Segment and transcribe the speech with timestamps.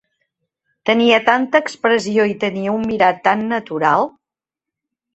[0.89, 4.13] Tenia tanta expressió i tenia un mirar tant natural